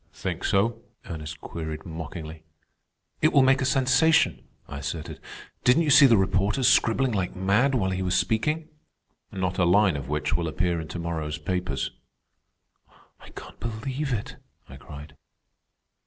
"Think 0.13 0.43
so?" 0.43 0.81
Ernest 1.05 1.39
queried 1.41 1.85
mockingly. 1.85 2.41
"It 3.21 3.31
will 3.31 3.43
make 3.43 3.61
a 3.61 3.65
sensation," 3.65 4.43
I 4.67 4.79
asserted. 4.79 5.19
"Didn't 5.63 5.83
you 5.83 5.91
see 5.91 6.07
the 6.07 6.17
reporters 6.17 6.67
scribbling 6.67 7.11
like 7.11 7.35
mad 7.35 7.75
while 7.75 7.91
he 7.91 8.01
was 8.01 8.15
speaking?" 8.17 8.69
"Not 9.31 9.59
a 9.59 9.63
line 9.63 9.95
of 9.95 10.09
which 10.09 10.35
will 10.35 10.47
appear 10.47 10.81
in 10.81 10.87
to 10.87 10.97
morrow's 10.97 11.37
papers." 11.37 11.91
"I 13.19 13.29
can't 13.35 13.59
believe 13.59 14.11
it," 14.11 14.37
I 14.67 14.77
cried. 14.77 15.15